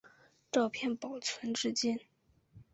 [0.51, 1.99] 照片保存至今。